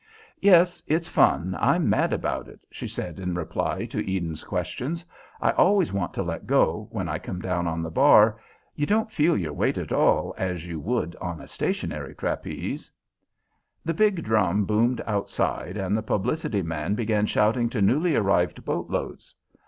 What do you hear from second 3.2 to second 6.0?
reply to Eden's questions. "I always